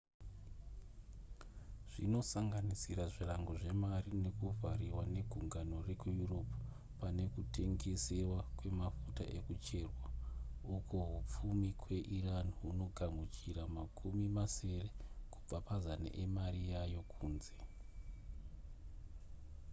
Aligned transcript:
zvinosanganisira 1.91 3.03
zvirango 3.13 3.53
zvemari 3.61 4.11
nekuvhariwa 4.25 5.03
negungano 5.15 5.75
rekueurope 5.87 6.57
pane 6.99 7.23
kutengesewa 7.33 8.39
kwemafuta 8.57 9.23
ekucherwa 9.37 10.05
uko 10.77 10.97
hupfumi 11.11 11.69
kweiran 11.81 12.47
hunogamuchira 12.59 13.63
makumi 13.77 14.25
masere 14.37 14.87
kubva 15.31 15.57
pazana 15.67 16.09
emari 16.23 16.61
yayo 16.71 16.99
yekunze 17.03 17.53